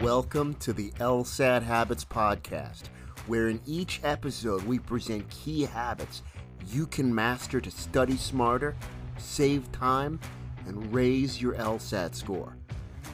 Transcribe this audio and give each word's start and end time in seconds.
Welcome 0.00 0.54
to 0.60 0.72
the 0.72 0.92
LSAT 0.92 1.62
Habits 1.62 2.06
Podcast, 2.06 2.84
where 3.26 3.50
in 3.50 3.60
each 3.66 4.00
episode 4.02 4.62
we 4.64 4.78
present 4.78 5.28
key 5.28 5.60
habits 5.64 6.22
you 6.68 6.86
can 6.86 7.14
master 7.14 7.60
to 7.60 7.70
study 7.70 8.16
smarter, 8.16 8.74
save 9.18 9.70
time, 9.72 10.18
and 10.66 10.90
raise 10.90 11.42
your 11.42 11.52
LSAT 11.52 12.14
score. 12.14 12.56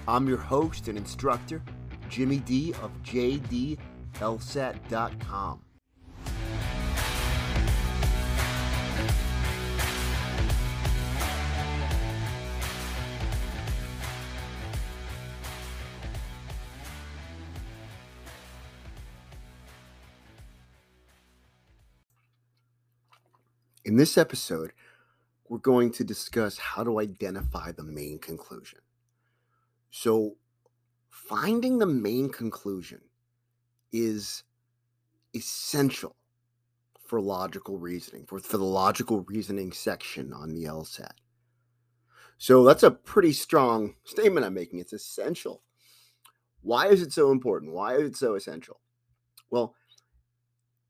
I'm 0.06 0.28
your 0.28 0.38
host 0.38 0.86
and 0.86 0.96
instructor, 0.96 1.60
Jimmy 2.08 2.38
D 2.38 2.72
of 2.74 2.92
JDLSAT.com. 3.02 3.78
In 23.86 23.94
this 23.94 24.18
episode, 24.18 24.72
we're 25.48 25.58
going 25.58 25.92
to 25.92 26.02
discuss 26.02 26.58
how 26.58 26.82
to 26.82 26.98
identify 26.98 27.70
the 27.70 27.84
main 27.84 28.18
conclusion. 28.18 28.80
So, 29.92 30.38
finding 31.08 31.78
the 31.78 31.86
main 31.86 32.28
conclusion 32.28 33.00
is 33.92 34.42
essential 35.36 36.16
for 37.06 37.20
logical 37.20 37.78
reasoning, 37.78 38.26
for, 38.26 38.40
for 38.40 38.58
the 38.58 38.64
logical 38.64 39.20
reasoning 39.28 39.70
section 39.70 40.32
on 40.32 40.52
the 40.52 40.64
LSAT. 40.64 41.12
So, 42.38 42.64
that's 42.64 42.82
a 42.82 42.90
pretty 42.90 43.32
strong 43.32 43.94
statement 44.04 44.44
I'm 44.44 44.54
making. 44.54 44.80
It's 44.80 44.94
essential. 44.94 45.62
Why 46.60 46.88
is 46.88 47.02
it 47.02 47.12
so 47.12 47.30
important? 47.30 47.72
Why 47.72 47.94
is 47.94 48.08
it 48.08 48.16
so 48.16 48.34
essential? 48.34 48.80
Well, 49.48 49.76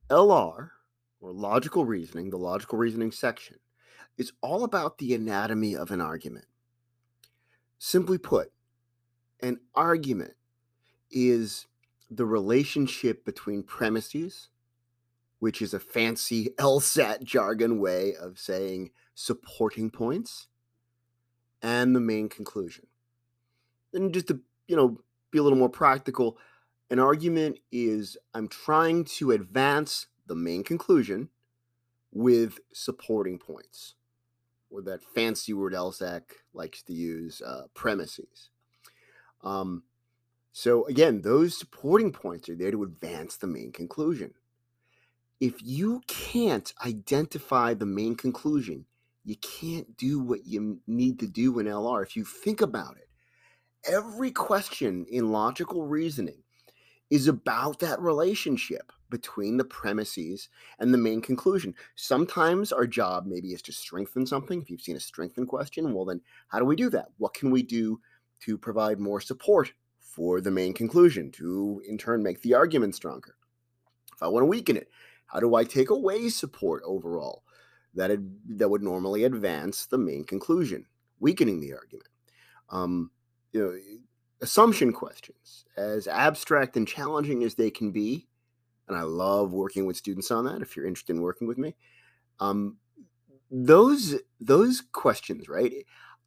LR 0.09 0.71
or 1.21 1.33
logical 1.33 1.85
reasoning, 1.85 2.31
the 2.31 2.37
logical 2.37 2.79
reasoning 2.79 3.13
section, 3.13 3.57
is 4.17 4.33
all 4.41 4.65
about 4.65 4.99
the 4.99 5.15
anatomy 5.15 5.75
of 5.75 5.91
an 5.91 6.01
argument. 6.01 6.47
Simply 7.79 8.19
put, 8.19 8.53
an 9.41 9.61
argument 9.75 10.35
is 11.11 11.67
the 12.11 12.27
relationship 12.27 13.25
between 13.25 13.63
premises, 13.63 14.49
which 15.39 15.61
is 15.61 15.75
a 15.75 15.81
fancy 15.81 16.51
LSAT 16.59 17.23
jargon 17.23 17.81
way 17.81 18.15
of 18.15 18.39
saying 18.39 18.91
supporting 19.15 19.91
points, 19.91 20.49
and 21.63 21.97
the 21.97 22.01
main 22.01 22.29
conclusion. 22.29 22.87
And 23.93 24.13
just 24.13 24.29
to, 24.29 24.41
you 24.69 24.77
know, 24.77 25.01
be 25.31 25.39
a 25.39 25.43
little 25.43 25.59
more 25.59 25.71
practical, 25.71 26.39
an 26.91 26.99
argument 26.99 27.59
is 27.73 28.17
I'm 28.35 28.47
trying 28.47 29.05
to 29.17 29.33
advance 29.33 30.07
the 30.27 30.35
main 30.35 30.65
conclusion 30.65 31.29
with 32.13 32.59
supporting 32.73 33.39
points, 33.39 33.95
or 34.71 34.83
that 34.83 35.05
fancy 35.05 35.53
word 35.53 35.73
LSAC 35.73 36.23
likes 36.55 36.83
to 36.85 36.93
use, 36.93 37.43
uh, 37.43 37.65
premises. 37.75 38.51
Um, 39.43 39.85
so 40.53 40.87
again, 40.87 41.21
those 41.23 41.59
supporting 41.59 42.13
points 42.13 42.49
are 42.49 42.57
there 42.57 42.71
to 42.71 42.83
advance 42.83 43.37
the 43.37 43.47
main 43.47 43.73
conclusion. 43.73 44.35
If 45.39 45.63
you 45.63 46.03
can't 46.07 46.73
identify 46.85 47.75
the 47.75 47.87
main 47.87 48.15
conclusion, 48.15 48.87
you 49.25 49.37
can't 49.37 49.97
do 49.97 50.21
what 50.21 50.47
you 50.47 50.81
need 50.87 51.19
to 51.19 51.27
do 51.27 51.59
in 51.59 51.67
LR. 51.67 52.03
If 52.03 52.17
you 52.17 52.25
think 52.25 52.63
about 52.63 52.97
it, 52.97 53.09
every 53.85 54.31
question 54.31 55.05
in 55.11 55.31
logical 55.31 55.85
reasoning 55.85 56.43
is 57.11 57.29
about 57.29 57.81
that 57.81 58.01
relationship 58.01 58.93
between 59.11 59.57
the 59.57 59.65
premises 59.65 60.49
and 60.79 60.93
the 60.93 60.99
main 60.99 61.21
conclusion. 61.21 61.75
Sometimes 61.95 62.73
our 62.73 62.87
job 62.87 63.27
maybe 63.27 63.53
is 63.53 63.63
to 63.63 63.73
strengthen 63.73 64.27
something. 64.27 64.61
If 64.61 64.71
you've 64.71 64.83
seen 64.83 64.97
a 64.97 65.01
strengthen 65.01 65.47
question, 65.47 65.93
well, 65.93 66.05
then 66.05 66.21
how 66.49 66.59
do 66.59 66.65
we 66.65 66.77
do 66.77 66.91
that? 66.91 67.09
What 67.19 67.35
can 67.35 67.51
we 67.51 67.63
do 67.63 68.01
to 68.41 68.59
provide 68.59 68.99
more 68.99 69.21
support 69.21 69.73
for 69.99 70.41
the 70.41 70.51
main 70.51 70.73
conclusion 70.73 71.31
to 71.33 71.83
in 71.89 71.99
turn 71.99 72.23
make 72.23 72.43
the 72.43 72.55
argument 72.55 72.95
stronger? 72.95 73.37
If 74.15 74.23
I 74.23 74.29
want 74.29 74.43
to 74.43 74.47
weaken 74.47 74.77
it, 74.77 74.89
how 75.27 75.41
do 75.41 75.55
I 75.55 75.65
take 75.65 75.91
away 75.91 76.29
support 76.29 76.83
overall 76.85 77.43
that 77.95 78.19
that 78.49 78.69
would 78.69 78.83
normally 78.83 79.25
advance 79.25 79.87
the 79.87 79.99
main 79.99 80.25
conclusion, 80.25 80.87
weakening 81.21 81.61
the 81.61 81.75
argument? 81.75 82.09
Um, 82.71 83.11
you 83.53 83.61
know, 83.61 83.79
assumption 84.41 84.93
questions, 84.93 85.65
as 85.77 86.09
abstract 86.09 86.77
and 86.77 86.87
challenging 86.87 87.43
as 87.43 87.55
they 87.55 87.71
can 87.71 87.91
be, 87.91 88.27
and 88.89 88.97
I 88.97 89.03
love 89.03 89.53
working 89.53 89.87
with 89.87 89.97
students 89.97 90.31
on 90.31 90.45
that. 90.45 90.63
If 90.63 90.77
you're 90.77 90.87
interested 90.87 91.17
in 91.17 91.23
working 91.23 91.49
with 91.49 91.59
me, 91.59 91.75
um, 92.41 92.77
those 93.51 94.17
those 94.41 94.83
questions, 94.93 95.49
right? 95.49 95.73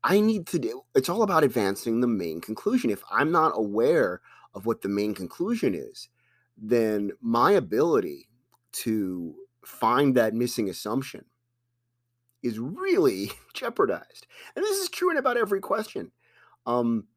I 0.03 0.21
need 0.21 0.47
to 0.47 0.59
do. 0.59 0.83
It's 0.95 1.09
all 1.09 1.23
about 1.23 1.43
advancing 1.43 1.99
the 1.99 2.07
main 2.07 2.39
conclusion. 2.41 2.89
If 2.89 3.03
I'm 3.11 3.31
not 3.31 3.51
aware 3.55 4.21
of 4.53 4.65
what 4.65 4.81
the 4.81 4.89
main 4.89 5.13
conclusion 5.13 5.75
is, 5.75 6.09
then 6.57 7.11
my 7.21 7.51
ability 7.51 8.29
to 8.71 9.35
find 9.65 10.15
that 10.15 10.33
missing 10.33 10.69
assumption 10.69 11.25
is 12.41 12.59
really 12.59 13.31
jeopardized. 13.53 14.27
And 14.55 14.63
this 14.63 14.77
is 14.77 14.89
true 14.89 15.11
in 15.11 15.17
about 15.17 15.37
every 15.37 15.59
question. 15.59 16.11
Um, 16.65 17.07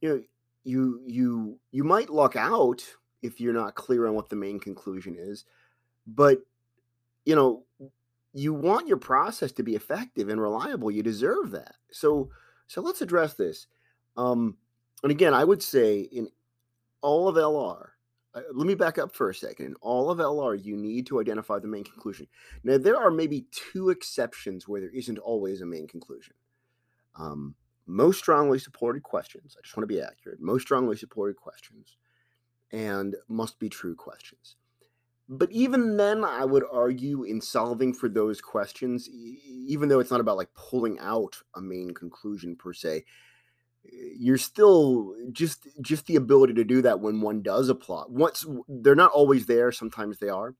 you 0.00 0.08
know, 0.08 0.22
you 0.64 1.00
you 1.06 1.58
you 1.70 1.84
might 1.84 2.10
luck 2.10 2.36
out 2.36 2.82
if 3.22 3.40
you're 3.40 3.52
not 3.52 3.74
clear 3.74 4.06
on 4.06 4.14
what 4.14 4.28
the 4.28 4.36
main 4.36 4.58
conclusion 4.58 5.16
is. 5.18 5.44
But, 6.06 6.38
you 7.24 7.36
know, 7.36 7.64
you 8.32 8.52
want 8.52 8.88
your 8.88 8.96
process 8.96 9.52
to 9.52 9.62
be 9.62 9.74
effective 9.74 10.28
and 10.28 10.40
reliable. 10.40 10.90
You 10.90 11.02
deserve 11.02 11.50
that. 11.52 11.76
So, 11.90 12.30
so 12.66 12.80
let's 12.80 13.02
address 13.02 13.34
this. 13.34 13.66
Um, 14.16 14.56
and 15.02 15.12
again, 15.12 15.34
I 15.34 15.44
would 15.44 15.62
say 15.62 16.00
in 16.00 16.28
all 17.00 17.28
of 17.28 17.36
LR, 17.36 17.88
uh, 18.34 18.40
let 18.54 18.66
me 18.66 18.74
back 18.74 18.98
up 18.98 19.14
for 19.14 19.28
a 19.28 19.34
second. 19.34 19.66
In 19.66 19.74
all 19.80 20.10
of 20.10 20.18
LR, 20.18 20.62
you 20.62 20.76
need 20.76 21.06
to 21.06 21.20
identify 21.20 21.58
the 21.58 21.68
main 21.68 21.84
conclusion. 21.84 22.26
Now, 22.64 22.78
there 22.78 22.96
are 22.96 23.10
maybe 23.10 23.46
two 23.50 23.90
exceptions 23.90 24.66
where 24.66 24.80
there 24.80 24.90
isn't 24.90 25.18
always 25.18 25.60
a 25.60 25.66
main 25.66 25.86
conclusion. 25.86 26.34
Um, 27.14 27.54
most 27.86 28.18
strongly 28.18 28.58
supported 28.58 29.02
questions, 29.02 29.56
I 29.58 29.62
just 29.62 29.76
want 29.76 29.86
to 29.88 29.94
be 29.94 30.00
accurate, 30.00 30.40
most 30.40 30.62
strongly 30.62 30.96
supported 30.96 31.36
questions 31.36 31.96
and 32.72 33.16
must 33.28 33.58
be 33.58 33.68
true 33.68 33.94
questions. 33.94 34.56
But 35.28 35.50
even 35.50 35.96
then, 35.96 36.24
I 36.24 36.44
would 36.44 36.64
argue 36.70 37.22
in 37.22 37.40
solving 37.40 37.94
for 37.94 38.08
those 38.08 38.40
questions, 38.40 39.08
even 39.08 39.88
though 39.88 40.00
it's 40.00 40.10
not 40.10 40.20
about 40.20 40.36
like 40.36 40.52
pulling 40.54 40.98
out 40.98 41.36
a 41.54 41.60
main 41.60 41.94
conclusion 41.94 42.56
per 42.56 42.72
se, 42.72 43.04
you're 43.84 44.38
still 44.38 45.14
just 45.32 45.66
just 45.80 46.06
the 46.06 46.16
ability 46.16 46.54
to 46.54 46.64
do 46.64 46.82
that 46.82 47.00
when 47.00 47.20
one 47.20 47.42
does 47.42 47.68
apply. 47.68 48.04
Once 48.08 48.44
they're 48.68 48.94
not 48.94 49.12
always 49.12 49.46
there, 49.46 49.72
sometimes 49.72 50.18
they 50.18 50.28
are. 50.28 50.54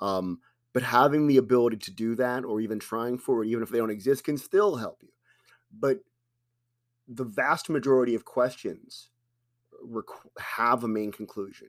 Um, 0.00 0.40
but 0.72 0.82
having 0.82 1.26
the 1.26 1.36
ability 1.36 1.78
to 1.78 1.90
do 1.90 2.14
that, 2.14 2.44
or 2.44 2.60
even 2.60 2.78
trying 2.78 3.18
for 3.18 3.42
it, 3.42 3.48
even 3.48 3.62
if 3.62 3.70
they 3.70 3.78
don't 3.78 3.90
exist, 3.90 4.24
can 4.24 4.38
still 4.38 4.76
help 4.76 5.02
you. 5.02 5.10
But 5.76 5.98
the 7.08 7.24
vast 7.24 7.68
majority 7.68 8.14
of 8.14 8.24
questions 8.24 9.10
have 10.38 10.84
a 10.84 10.88
main 10.88 11.12
conclusion 11.12 11.68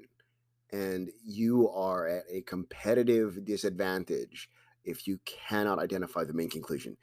and 0.72 1.11
you 1.25 1.69
are 1.69 2.07
at 2.07 2.23
a 2.29 2.41
competitive 2.41 3.44
disadvantage 3.45 4.49
if 4.83 5.07
you 5.07 5.19
cannot 5.25 5.79
identify 5.79 6.23
the 6.23 6.33
main 6.33 6.49
conclusion. 6.49 6.97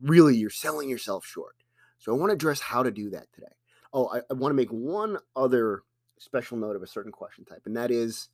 Really, 0.00 0.36
you're 0.36 0.50
selling 0.50 0.88
yourself 0.88 1.24
short. 1.24 1.56
So 1.98 2.12
I 2.12 2.18
want 2.18 2.30
to 2.30 2.34
address 2.34 2.60
how 2.60 2.82
to 2.82 2.90
do 2.90 3.10
that 3.10 3.32
today. 3.32 3.52
Oh, 3.92 4.08
I, 4.08 4.18
I 4.30 4.34
want 4.34 4.50
to 4.50 4.56
make 4.56 4.70
one 4.70 5.18
other 5.36 5.82
special 6.18 6.56
note 6.56 6.76
of 6.76 6.82
a 6.82 6.86
certain 6.86 7.12
question 7.12 7.44
type, 7.44 7.62
and 7.66 7.76
that 7.76 7.90
is 7.90 8.28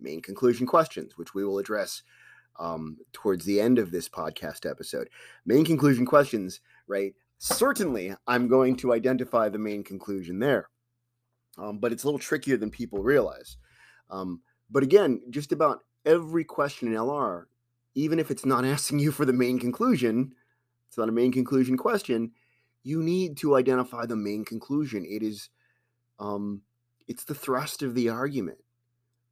main 0.00 0.22
conclusion 0.22 0.66
questions, 0.66 1.16
which 1.16 1.34
we 1.34 1.44
will 1.44 1.58
address 1.58 2.02
um, 2.58 2.96
towards 3.12 3.44
the 3.44 3.60
end 3.60 3.78
of 3.78 3.90
this 3.90 4.08
podcast 4.08 4.68
episode. 4.68 5.08
Main 5.44 5.64
conclusion 5.64 6.06
questions, 6.06 6.60
right? 6.86 7.14
Certainly, 7.38 8.14
I'm 8.26 8.48
going 8.48 8.76
to 8.76 8.92
identify 8.92 9.48
the 9.48 9.58
main 9.58 9.84
conclusion 9.84 10.38
there 10.38 10.68
um, 11.58 11.78
but 11.78 11.92
it's 11.92 12.04
a 12.04 12.06
little 12.06 12.18
trickier 12.18 12.56
than 12.56 12.70
people 12.70 13.02
realize. 13.02 13.56
Um, 14.10 14.40
but 14.70 14.82
again, 14.82 15.20
just 15.30 15.52
about 15.52 15.80
every 16.04 16.44
question 16.44 16.88
in 16.88 16.94
LR, 16.94 17.44
even 17.94 18.18
if 18.18 18.30
it's 18.30 18.46
not 18.46 18.64
asking 18.64 18.98
you 18.98 19.12
for 19.12 19.24
the 19.24 19.32
main 19.32 19.58
conclusion, 19.58 20.34
it's 20.88 20.98
not 20.98 21.08
a 21.08 21.12
main 21.12 21.32
conclusion 21.32 21.76
question. 21.76 22.32
You 22.82 23.02
need 23.02 23.36
to 23.38 23.56
identify 23.56 24.06
the 24.06 24.16
main 24.16 24.44
conclusion. 24.44 25.06
It 25.08 25.22
is, 25.22 25.50
um, 26.18 26.62
it's 27.06 27.24
the 27.24 27.34
thrust 27.34 27.82
of 27.82 27.94
the 27.94 28.08
argument, 28.08 28.58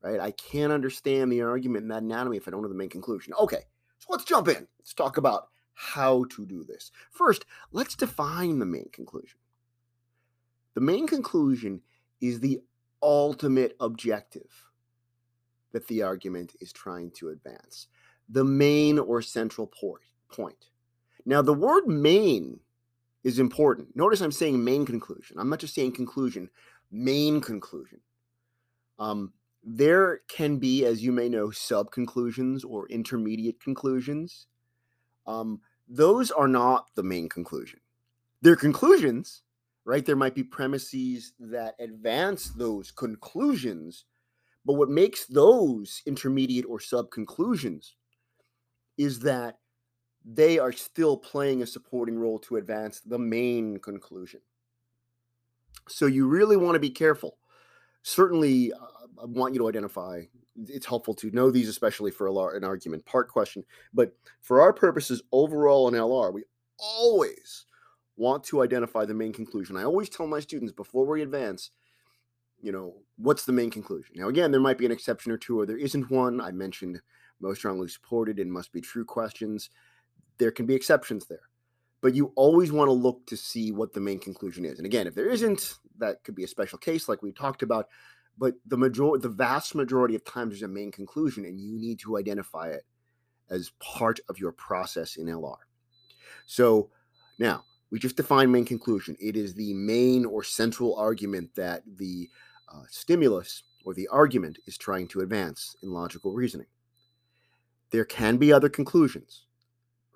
right? 0.03 0.21
I 0.21 0.31
can't 0.31 0.73
understand 0.73 1.33
the 1.33 1.43
argument 1.43 1.83
in 1.83 1.89
that 1.89 2.03
anatomy 2.03 2.37
if 2.37 2.47
I 2.47 2.51
don't 2.51 2.63
know 2.63 2.69
the 2.69 2.75
main 2.75 2.91
conclusion. 2.91 3.35
Okay, 3.41 3.65
so 3.99 4.07
let's 4.11 4.25
jump 4.25 4.49
in. 4.49 4.69
Let's 4.79 4.95
talk 4.95 5.17
about 5.17 5.49
how 5.75 6.25
to 6.31 6.47
do 6.47 6.63
this. 6.63 6.93
First, 7.11 7.45
let's 7.73 7.97
define 7.97 8.59
the 8.59 8.67
main 8.67 8.89
conclusion. 8.93 9.39
The 10.75 10.81
main 10.81 11.07
conclusion 11.07 11.81
is 12.21 12.41
the 12.41 12.61
ultimate 13.03 13.77
objective 13.81 14.71
that 15.73 15.87
the 15.89 16.03
argument 16.03 16.55
is 16.61 16.73
trying 16.73 17.11
to 17.13 17.29
advance, 17.29 17.87
the 18.29 18.45
main 18.45 18.99
or 18.99 19.23
central 19.23 19.67
point. 19.67 20.67
Now, 21.25 21.43
the 21.43 21.55
word 21.55 21.87
main 21.87 22.61
is 23.23 23.39
important. 23.39 23.95
Notice 23.95 24.21
I'm 24.21 24.33
saying 24.33 24.63
main 24.63 24.87
conclusion. 24.87 25.37
I'm 25.39 25.51
not 25.51 25.59
just 25.61 25.75
saying 25.75 25.93
conclusion, 25.93 26.51
main 26.91 27.41
conclusion. 27.41 28.01
Um, 28.99 29.33
there 29.63 30.21
can 30.29 30.59
be, 30.59 30.85
as 30.85 31.05
you 31.05 31.13
may 31.13 31.29
know, 31.29 31.51
sub 31.51 31.91
conclusions 31.91 32.65
or 32.65 32.89
intermediate 32.89 33.61
conclusions. 33.61 34.47
Um, 35.27 35.61
those 35.89 36.31
are 36.31 36.49
not 36.49 36.89
the 36.95 37.03
main 37.03 37.29
conclusion. 37.29 37.81
They're 38.43 38.57
conclusions, 38.57 39.43
right? 39.91 40.07
There 40.07 40.15
might 40.15 40.37
be 40.37 40.45
premises 40.45 41.33
that 41.41 41.75
advance 41.81 42.51
those 42.51 42.93
conclusions, 42.93 44.05
but 44.65 44.75
what 44.75 44.89
makes 44.89 45.27
those 45.27 46.01
intermediate 46.07 46.65
or 46.69 46.79
sub 46.79 47.11
conclusions 47.11 47.97
is 48.97 49.19
that 49.21 49.59
they 50.25 50.61
are 50.61 50.71
still 50.71 51.17
playing 51.17 51.63
a 51.63 51.67
supporting 51.67 52.17
role 52.17 52.39
to 52.39 52.57
advance 52.57 53.01
the 53.01 53.19
main 53.19 53.79
conclusion. 53.79 54.41
So 55.89 56.07
you 56.07 56.29
really 56.29 56.57
want 56.57 56.77
to 56.77 56.81
be 56.81 56.91
careful. 56.91 57.39
Certainly, 58.05 58.73
uh, 58.73 58.77
I 59.21 59.25
want 59.25 59.55
you 59.55 59.59
to 59.59 59.69
identify. 59.69 60.23
It's 60.69 60.87
helpful 60.87 61.15
to 61.15 61.33
know 61.33 61.51
these, 61.51 61.69
especially 61.69 62.13
for 62.13 62.29
a, 62.29 62.35
an 62.55 62.63
argument 62.63 63.05
part 63.07 63.29
question. 63.29 63.65
But 63.93 64.13
for 64.41 64.61
our 64.61 64.73
purposes, 64.73 65.21
overall 65.33 65.89
in 65.89 65.95
LR, 65.95 66.33
we 66.33 66.45
always 66.79 67.67
want 68.21 68.45
to 68.45 68.63
identify 68.63 69.07
the 69.07 69.15
main 69.15 69.33
conclusion. 69.33 69.77
I 69.77 69.85
always 69.85 70.11
tell 70.11 70.27
my 70.27 70.41
students 70.41 70.73
before 70.75 71.07
we 71.07 71.23
advance, 71.23 71.71
you 72.61 72.71
know, 72.71 72.97
what's 73.17 73.47
the 73.47 73.53
main 73.53 73.71
conclusion? 73.71 74.15
Now, 74.17 74.29
again, 74.29 74.51
there 74.51 74.61
might 74.61 74.77
be 74.77 74.85
an 74.85 74.93
exception 74.93 75.33
or 75.33 75.39
two, 75.39 75.59
or 75.59 75.65
there 75.65 75.79
isn't 75.79 76.11
one. 76.11 76.39
I 76.39 76.51
mentioned 76.53 77.01
most 77.41 77.59
strongly 77.59 77.89
supported 77.89 78.39
and 78.39 78.53
must 78.53 78.73
be 78.73 78.83
true 78.83 79.07
questions. 79.07 79.71
There 80.37 80.51
can 80.51 80.67
be 80.67 80.75
exceptions 80.75 81.27
there, 81.27 81.49
but 82.03 82.15
you 82.15 82.33
always 82.37 82.71
want 82.71 82.89
to 82.89 82.93
look 82.93 83.27
to 83.27 83.39
see 83.39 83.73
what 83.73 83.95
the 83.95 84.01
main 84.01 84.19
conclusion 84.19 84.67
is. 84.67 84.79
And 84.79 84.85
again, 84.85 85.07
if 85.07 85.15
there 85.15 85.31
isn't, 85.31 85.79
that 85.99 86.23
could 86.23 86.35
be 86.35 86.45
a 86.45 86.49
special 86.49 86.79
case 86.79 87.09
like 87.09 87.23
we 87.23 87.33
talked 87.33 87.63
about. 87.63 87.89
But 88.37 88.55
the 88.67 88.77
major, 88.77 89.17
the 89.17 89.31
vast 89.31 89.75
majority 89.75 90.15
of 90.15 90.25
times, 90.25 90.51
there's 90.51 90.63
a 90.63 90.69
main 90.69 90.93
conclusion, 90.93 91.47
and 91.47 91.59
you 91.59 91.79
need 91.79 91.99
to 92.01 92.19
identify 92.19 92.69
it 92.69 92.85
as 93.49 93.73
part 93.81 94.21
of 94.29 94.39
your 94.39 94.53
process 94.53 95.17
in 95.17 95.27
LR. 95.27 95.57
So 96.47 96.91
now 97.39 97.65
we 97.91 97.99
just 97.99 98.17
define 98.17 98.51
main 98.51 98.65
conclusion. 98.65 99.17
It 99.21 99.37
is 99.37 99.55
the 99.55 99.75
main 99.75 100.25
or 100.25 100.45
central 100.45 100.95
argument 100.97 101.55
that 101.57 101.83
the 101.97 102.29
uh, 102.73 102.83
stimulus 102.89 103.65
or 103.85 103.95
the 103.95 104.09
argument 104.09 104.59
is 104.67 104.79
trying 104.79 105.09
to 105.09 105.21
advance 105.21 105.75
in 105.83 105.91
logical 105.91 106.33
reasoning. 106.33 106.69
There 107.91 108.05
can 108.05 108.37
be 108.37 108.53
other 108.53 108.69
conclusions, 108.69 109.47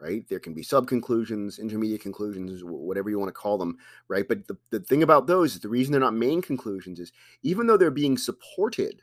right? 0.01 0.29
There 0.29 0.39
can 0.39 0.55
be 0.55 0.63
sub 0.63 0.87
conclusions, 0.87 1.59
intermediate 1.59 2.01
conclusions, 2.01 2.63
whatever 2.63 3.11
you 3.11 3.19
want 3.19 3.31
to 3.31 3.33
call 3.33 3.59
them, 3.59 3.79
right? 4.07 4.27
But 4.29 4.47
the, 4.47 4.57
the 4.71 4.81
thing 4.81 5.03
about 5.03 5.27
those 5.27 5.55
is 5.55 5.61
the 5.61 5.69
reason 5.69 5.91
they're 5.91 6.01
not 6.01 6.15
main 6.15 6.41
conclusions 6.41 7.01
is 7.01 7.13
even 7.43 7.67
though 7.67 7.77
they're 7.77 7.91
being 7.91 8.17
supported 8.17 9.03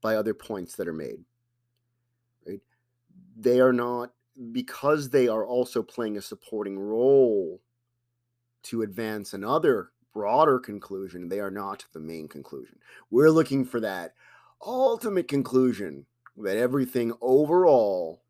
by 0.00 0.14
other 0.14 0.34
points 0.34 0.76
that 0.76 0.86
are 0.86 0.92
made, 0.92 1.18
right? 2.46 2.60
They 3.36 3.58
are 3.58 3.72
not, 3.72 4.12
because 4.52 5.10
they 5.10 5.26
are 5.26 5.44
also 5.44 5.82
playing 5.82 6.16
a 6.16 6.22
supporting 6.22 6.78
role 6.78 7.60
to 8.68 8.82
advance 8.82 9.34
another 9.34 9.90
broader 10.12 10.58
conclusion, 10.58 11.28
they 11.28 11.40
are 11.40 11.50
not 11.50 11.84
the 11.92 12.00
main 12.00 12.28
conclusion. 12.28 12.78
We're 13.10 13.30
looking 13.30 13.64
for 13.64 13.80
that 13.80 14.14
ultimate 14.64 15.28
conclusion 15.28 16.06
that 16.36 16.56
everything 16.56 17.12
overall 17.20 18.22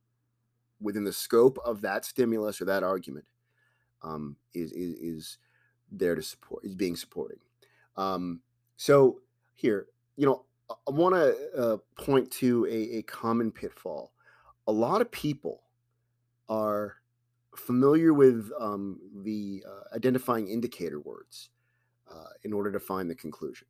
within 0.81 1.05
the 1.05 1.13
scope 1.13 1.59
of 1.65 1.81
that 1.81 2.05
stimulus 2.05 2.61
or 2.61 2.67
that 2.67 2.83
argument 2.83 3.25
um, 4.03 4.37
is, 4.55 4.73
is, 4.73 4.95
is 4.95 5.39
there 5.91 6.15
to 6.15 6.23
support 6.23 6.65
is 6.65 6.75
being 6.75 6.97
supported. 6.97 7.39
Um, 7.97 8.41
so 8.77 9.21
here, 9.55 9.87
you 10.17 10.27
know, 10.27 10.45
I 10.71 10.91
want 10.91 11.15
to 11.15 11.37
uh, 11.57 11.77
point 12.01 12.31
to 12.33 12.67
a, 12.67 12.99
a 12.99 13.03
common 13.03 13.51
pitfall. 13.51 14.13
A 14.67 14.73
lot 14.73 15.01
of 15.01 15.11
people 15.11 15.63
are 16.49 16.98
familiar 17.59 18.13
with 18.13 18.51
um, 18.59 18.99
the 19.25 19.65
uh, 19.67 19.95
identifying 19.95 20.49
indicator 20.49 21.01
words 21.01 21.51
uh, 22.11 22.31
in 22.45 22.53
order 22.53 22.73
to 22.73 22.81
find 22.81 23.11
the 23.11 23.15
conclusion. 23.15 23.67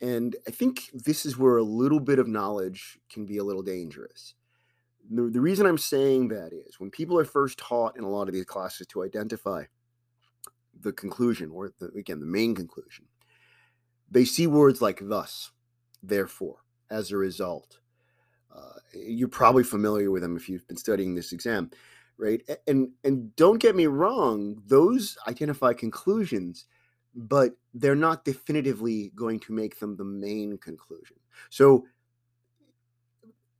And 0.00 0.36
I 0.46 0.50
think 0.50 0.90
this 0.92 1.24
is 1.24 1.38
where 1.38 1.56
a 1.56 1.62
little 1.62 2.00
bit 2.00 2.18
of 2.18 2.28
knowledge 2.28 2.98
can 3.10 3.24
be 3.24 3.38
a 3.38 3.44
little 3.44 3.62
dangerous. 3.62 4.34
The, 5.10 5.30
the 5.30 5.40
reason 5.40 5.66
I'm 5.66 5.78
saying 5.78 6.28
that 6.28 6.52
is 6.52 6.78
when 6.78 6.90
people 6.90 7.18
are 7.18 7.24
first 7.24 7.58
taught 7.58 7.96
in 7.96 8.04
a 8.04 8.08
lot 8.08 8.28
of 8.28 8.34
these 8.34 8.44
classes 8.44 8.86
to 8.88 9.02
identify 9.02 9.64
the 10.78 10.92
conclusion, 10.92 11.50
or 11.50 11.72
the, 11.78 11.86
again, 11.98 12.20
the 12.20 12.26
main 12.26 12.54
conclusion, 12.54 13.06
they 14.10 14.24
see 14.24 14.46
words 14.46 14.82
like 14.82 15.00
thus, 15.02 15.52
therefore, 16.02 16.58
as 16.90 17.10
a 17.10 17.16
result. 17.16 17.80
Uh, 18.54 18.78
you're 18.94 19.28
probably 19.28 19.64
familiar 19.64 20.10
with 20.10 20.22
them 20.22 20.36
if 20.36 20.48
you've 20.48 20.66
been 20.68 20.76
studying 20.76 21.14
this 21.14 21.32
exam 21.32 21.70
right? 22.18 22.42
And 22.66 22.90
and 23.04 23.34
don't 23.36 23.58
get 23.58 23.76
me 23.76 23.86
wrong 23.86 24.62
those 24.66 25.16
identify 25.26 25.72
conclusions 25.72 26.66
but 27.18 27.52
they're 27.72 27.94
not 27.94 28.26
definitively 28.26 29.10
going 29.14 29.40
to 29.40 29.52
make 29.54 29.78
them 29.78 29.96
the 29.96 30.04
main 30.04 30.58
conclusion. 30.58 31.16
So 31.48 31.86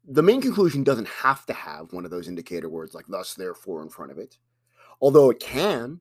the 0.07 0.23
main 0.23 0.43
conclusion 0.43 0.85
doesn't 0.85 1.09
have 1.09 1.47
to 1.47 1.55
have 1.55 1.93
one 1.93 2.05
of 2.05 2.11
those 2.11 2.29
indicator 2.29 2.69
words 2.69 2.95
like 2.95 3.07
thus 3.09 3.35
therefore 3.35 3.83
in 3.83 3.89
front 3.89 4.13
of 4.13 4.19
it 4.19 4.39
although 5.01 5.31
it 5.31 5.41
can 5.41 6.01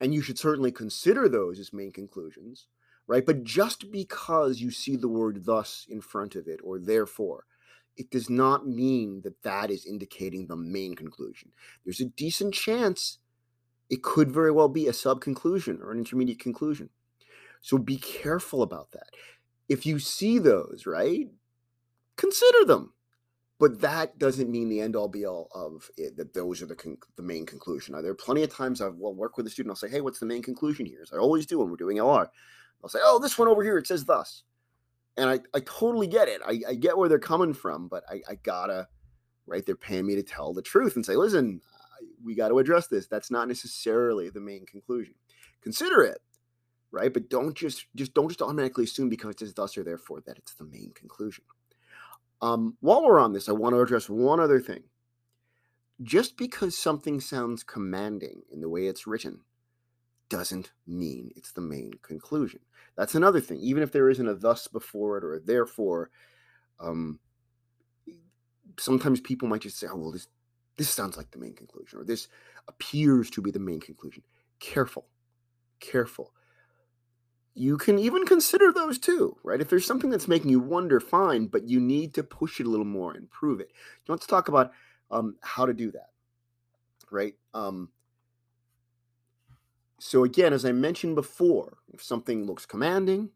and 0.00 0.12
you 0.12 0.20
should 0.20 0.38
certainly 0.38 0.70
consider 0.70 1.28
those 1.28 1.58
as 1.58 1.72
main 1.72 1.92
conclusions 1.92 2.66
right? 3.06 3.24
But 3.24 3.44
just 3.44 3.90
because 3.90 4.60
you 4.60 4.70
see 4.70 4.96
the 4.96 5.08
word 5.08 5.44
thus 5.44 5.86
in 5.88 6.00
front 6.00 6.34
of 6.34 6.48
it 6.48 6.60
or 6.62 6.78
therefore 6.78 7.44
it 7.96 8.10
does 8.10 8.28
not 8.28 8.66
mean 8.66 9.22
that 9.22 9.42
that 9.42 9.70
is 9.70 9.86
indicating 9.86 10.46
the 10.46 10.56
main 10.56 10.94
conclusion. 10.94 11.52
There's 11.84 12.00
a 12.00 12.06
decent 12.06 12.54
chance 12.54 13.18
it 13.88 14.02
could 14.02 14.30
very 14.30 14.50
well 14.50 14.68
be 14.68 14.88
a 14.88 14.92
sub 14.92 15.20
conclusion 15.20 15.80
or 15.82 15.92
an 15.92 15.98
intermediate 15.98 16.40
conclusion. 16.40 16.90
So 17.60 17.78
be 17.78 17.96
careful 17.96 18.62
about 18.62 18.90
that. 18.92 19.10
If 19.68 19.86
you 19.86 19.98
see 19.98 20.38
those, 20.38 20.84
right, 20.86 21.28
consider 22.16 22.64
them. 22.64 22.92
But 23.58 23.80
that 23.80 24.18
doesn't 24.18 24.50
mean 24.50 24.68
the 24.68 24.80
end 24.80 24.96
all 24.96 25.08
be 25.08 25.24
all 25.24 25.48
of 25.54 25.90
it, 25.96 26.16
that 26.18 26.34
those 26.34 26.60
are 26.60 26.66
the, 26.66 26.76
con- 26.76 26.98
the 27.16 27.22
main 27.22 27.46
conclusion. 27.46 27.94
Now, 27.94 28.02
there 28.02 28.10
are 28.10 28.14
plenty 28.14 28.42
of 28.42 28.54
times 28.54 28.82
I 28.82 28.88
will 28.88 29.14
work 29.14 29.38
with 29.38 29.46
a 29.46 29.50
student. 29.50 29.70
I'll 29.70 29.76
say, 29.76 29.88
hey, 29.88 30.02
what's 30.02 30.18
the 30.18 30.26
main 30.26 30.42
conclusion 30.42 30.84
here? 30.84 31.00
As 31.00 31.10
I 31.10 31.16
always 31.16 31.46
do 31.46 31.58
when 31.58 31.70
we're 31.70 31.76
doing 31.76 31.96
LR. 31.96 32.28
I'll 32.84 32.90
say, 32.90 32.98
oh, 33.02 33.18
this 33.18 33.38
one 33.38 33.48
over 33.48 33.64
here, 33.64 33.78
it 33.78 33.86
says 33.86 34.04
thus 34.04 34.42
and 35.16 35.30
I, 35.30 35.40
I 35.54 35.60
totally 35.60 36.06
get 36.06 36.28
it. 36.28 36.40
I, 36.46 36.60
I 36.68 36.74
get 36.74 36.96
where 36.96 37.08
they're 37.08 37.18
coming 37.18 37.54
from, 37.54 37.88
but 37.88 38.04
I, 38.08 38.20
I 38.28 38.34
gotta, 38.36 38.88
right? 39.46 39.64
They're 39.64 39.76
paying 39.76 40.06
me 40.06 40.14
to 40.16 40.22
tell 40.22 40.52
the 40.52 40.62
truth 40.62 40.96
and 40.96 41.04
say, 41.04 41.16
listen, 41.16 41.60
we 42.22 42.34
got 42.34 42.48
to 42.48 42.58
address 42.58 42.88
this. 42.88 43.06
That's 43.06 43.30
not 43.30 43.48
necessarily 43.48 44.30
the 44.30 44.40
main 44.40 44.66
conclusion. 44.66 45.14
Consider 45.62 46.02
it, 46.02 46.18
right? 46.90 47.12
But 47.12 47.28
don't 47.28 47.56
just 47.56 47.86
just 47.94 48.14
don't 48.14 48.28
just 48.28 48.42
automatically 48.42 48.84
assume 48.84 49.08
because 49.08 49.36
it's 49.40 49.52
thus 49.54 49.76
or 49.76 49.84
therefore 49.84 50.22
that 50.26 50.38
it's 50.38 50.54
the 50.54 50.64
main 50.64 50.92
conclusion. 50.94 51.44
Um, 52.42 52.76
while 52.80 53.02
we're 53.02 53.18
on 53.18 53.32
this, 53.32 53.48
I 53.48 53.52
want 53.52 53.74
to 53.74 53.80
address 53.80 54.10
one 54.10 54.40
other 54.40 54.60
thing. 54.60 54.84
Just 56.02 56.36
because 56.36 56.76
something 56.76 57.20
sounds 57.20 57.62
commanding 57.62 58.42
in 58.52 58.60
the 58.60 58.68
way 58.68 58.86
it's 58.86 59.06
written 59.06 59.40
doesn't 60.28 60.72
mean 60.86 61.30
it's 61.36 61.52
the 61.52 61.60
main 61.60 61.92
conclusion. 62.02 62.60
That's 62.96 63.14
another 63.14 63.40
thing. 63.40 63.58
Even 63.60 63.82
if 63.82 63.92
there 63.92 64.10
isn't 64.10 64.28
a 64.28 64.34
thus 64.34 64.68
before 64.68 65.18
it 65.18 65.24
or 65.24 65.34
a 65.34 65.40
therefore, 65.40 66.10
um, 66.80 67.20
sometimes 68.78 69.20
people 69.20 69.48
might 69.48 69.62
just 69.62 69.78
say, 69.78 69.86
"Oh, 69.90 69.96
well, 69.96 70.12
this 70.12 70.28
this 70.76 70.90
sounds 70.90 71.16
like 71.16 71.30
the 71.30 71.38
main 71.38 71.54
conclusion," 71.54 71.98
or 71.98 72.04
"This 72.04 72.28
appears 72.68 73.30
to 73.30 73.42
be 73.42 73.50
the 73.50 73.58
main 73.58 73.80
conclusion." 73.80 74.22
Careful, 74.60 75.06
careful. 75.80 76.32
You 77.54 77.78
can 77.78 77.98
even 77.98 78.26
consider 78.26 78.70
those 78.72 78.98
too, 78.98 79.38
right? 79.42 79.60
If 79.60 79.70
there's 79.70 79.86
something 79.86 80.10
that's 80.10 80.28
making 80.28 80.50
you 80.50 80.60
wonder, 80.60 81.00
fine, 81.00 81.46
but 81.46 81.68
you 81.68 81.80
need 81.80 82.12
to 82.14 82.22
push 82.22 82.60
it 82.60 82.66
a 82.66 82.70
little 82.70 82.84
more 82.84 83.14
and 83.14 83.30
prove 83.30 83.60
it. 83.60 83.72
Let's 84.08 84.26
talk 84.26 84.48
about 84.48 84.72
um, 85.10 85.36
how 85.40 85.64
to 85.64 85.72
do 85.72 85.90
that, 85.92 86.10
right? 87.10 87.34
Um, 87.54 87.90
so 89.98 90.24
again, 90.24 90.52
as 90.52 90.64
I 90.64 90.72
mentioned 90.72 91.14
before, 91.14 91.78
if 91.92 92.02
something 92.02 92.46
looks 92.46 92.66
commanding, 92.66 93.30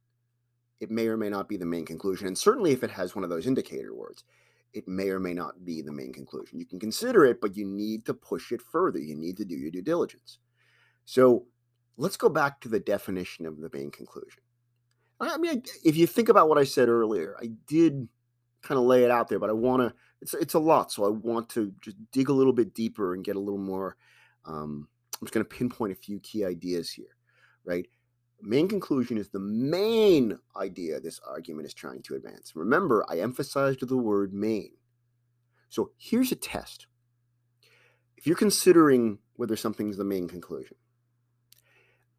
it 0.80 0.90
may 0.90 1.08
or 1.08 1.16
may 1.16 1.28
not 1.28 1.48
be 1.48 1.56
the 1.56 1.66
main 1.66 1.84
conclusion. 1.84 2.26
And 2.26 2.36
certainly 2.36 2.72
if 2.72 2.82
it 2.82 2.90
has 2.90 3.14
one 3.14 3.24
of 3.24 3.30
those 3.30 3.46
indicator 3.46 3.94
words, 3.94 4.24
it 4.72 4.86
may 4.86 5.08
or 5.08 5.18
may 5.18 5.34
not 5.34 5.64
be 5.64 5.82
the 5.82 5.92
main 5.92 6.12
conclusion. 6.12 6.58
You 6.58 6.66
can 6.66 6.78
consider 6.78 7.24
it, 7.24 7.40
but 7.40 7.56
you 7.56 7.64
need 7.64 8.04
to 8.06 8.14
push 8.14 8.52
it 8.52 8.62
further. 8.62 8.98
You 8.98 9.16
need 9.16 9.36
to 9.38 9.44
do 9.44 9.56
your 9.56 9.70
due 9.70 9.82
diligence. 9.82 10.38
So 11.04 11.46
let's 11.96 12.16
go 12.16 12.28
back 12.28 12.60
to 12.60 12.68
the 12.68 12.80
definition 12.80 13.46
of 13.46 13.60
the 13.60 13.70
main 13.72 13.90
conclusion. 13.90 14.42
I 15.20 15.36
mean, 15.36 15.62
if 15.84 15.96
you 15.96 16.06
think 16.06 16.28
about 16.28 16.48
what 16.48 16.56
I 16.56 16.64
said 16.64 16.88
earlier, 16.88 17.36
I 17.42 17.50
did 17.66 18.08
kind 18.62 18.78
of 18.78 18.86
lay 18.86 19.04
it 19.04 19.10
out 19.10 19.28
there, 19.28 19.38
but 19.38 19.50
I 19.50 19.54
want 19.54 19.82
to. 19.82 19.94
It's 20.22 20.34
it's 20.34 20.54
a 20.54 20.58
lot, 20.58 20.92
so 20.92 21.04
I 21.04 21.08
want 21.08 21.48
to 21.50 21.72
just 21.80 21.96
dig 22.12 22.28
a 22.28 22.32
little 22.32 22.52
bit 22.52 22.74
deeper 22.74 23.14
and 23.14 23.24
get 23.24 23.36
a 23.36 23.40
little 23.40 23.60
more. 23.60 23.96
Um, 24.46 24.88
I'm 25.20 25.26
just 25.26 25.34
going 25.34 25.44
to 25.44 25.56
pinpoint 25.56 25.92
a 25.92 25.96
few 25.96 26.18
key 26.20 26.44
ideas 26.44 26.90
here, 26.90 27.16
right? 27.64 27.86
Main 28.40 28.68
conclusion 28.68 29.18
is 29.18 29.28
the 29.28 29.38
main 29.38 30.38
idea 30.56 30.98
this 30.98 31.20
argument 31.28 31.66
is 31.66 31.74
trying 31.74 32.02
to 32.02 32.14
advance. 32.14 32.52
Remember, 32.54 33.04
I 33.10 33.18
emphasized 33.18 33.86
the 33.86 33.96
word 33.98 34.32
main. 34.32 34.72
So 35.68 35.90
here's 35.98 36.32
a 36.32 36.36
test. 36.36 36.86
If 38.16 38.26
you're 38.26 38.36
considering 38.36 39.18
whether 39.34 39.56
something's 39.56 39.98
the 39.98 40.04
main 40.04 40.26
conclusion, 40.26 40.76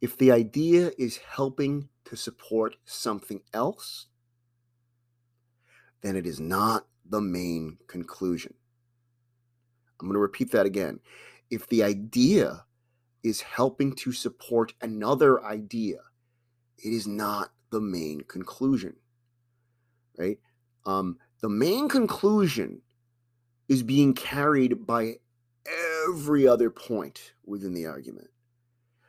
if 0.00 0.16
the 0.16 0.32
idea 0.32 0.92
is 0.98 1.18
helping 1.18 1.88
to 2.06 2.16
support 2.16 2.76
something 2.84 3.40
else, 3.52 4.06
then 6.02 6.16
it 6.16 6.26
is 6.26 6.40
not 6.40 6.86
the 7.08 7.20
main 7.20 7.78
conclusion. 7.86 8.54
I'm 10.00 10.06
going 10.08 10.14
to 10.14 10.20
repeat 10.20 10.50
that 10.52 10.66
again. 10.66 10.98
If 11.50 11.68
the 11.68 11.84
idea 11.84 12.64
is 13.22 13.40
helping 13.40 13.94
to 13.94 14.12
support 14.12 14.74
another 14.80 15.44
idea, 15.44 15.98
it 16.78 16.92
is 16.92 17.06
not 17.06 17.52
the 17.70 17.80
main 17.80 18.22
conclusion. 18.22 18.94
Right? 20.18 20.38
Um, 20.84 21.18
the 21.40 21.48
main 21.48 21.88
conclusion 21.88 22.82
is 23.68 23.82
being 23.82 24.14
carried 24.14 24.86
by 24.86 25.16
every 26.06 26.46
other 26.46 26.70
point 26.70 27.32
within 27.44 27.72
the 27.72 27.86
argument. 27.86 28.28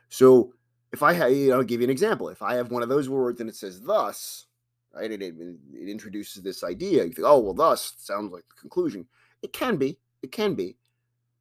So 0.08 0.54
if 0.92 1.02
I 1.02 1.12
have, 1.12 1.32
you 1.32 1.50
know, 1.50 1.56
I'll 1.56 1.64
give 1.64 1.80
you 1.80 1.86
an 1.86 1.90
example. 1.90 2.28
If 2.28 2.40
I 2.40 2.54
have 2.54 2.70
one 2.70 2.82
of 2.82 2.88
those 2.88 3.08
words 3.08 3.40
and 3.40 3.50
it 3.50 3.56
says 3.56 3.80
thus, 3.80 4.46
right, 4.94 5.10
it, 5.10 5.20
it, 5.20 5.34
it 5.72 5.88
introduces 5.88 6.42
this 6.42 6.62
idea. 6.62 7.04
You 7.04 7.12
think, 7.12 7.26
oh, 7.26 7.40
well, 7.40 7.54
thus 7.54 7.94
sounds 7.98 8.32
like 8.32 8.44
the 8.48 8.60
conclusion. 8.60 9.06
It 9.42 9.52
can 9.52 9.76
be, 9.76 9.98
it 10.22 10.30
can 10.30 10.54
be, 10.54 10.76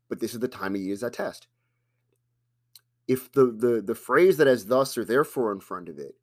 but 0.10 0.20
this 0.20 0.34
is 0.34 0.40
the 0.40 0.48
time 0.48 0.74
to 0.74 0.80
use 0.80 1.02
that 1.02 1.14
test. 1.14 1.48
If 3.08 3.32
the 3.32 3.46
the 3.46 3.82
the 3.82 3.96
phrase 3.96 4.38
that 4.38 4.48
has 4.48 4.66
thus 4.66 4.98
or 4.98 5.06
therefore 5.06 5.52
in 5.52 5.60
front 5.60 5.90
of 5.90 6.00
it 6.00 6.16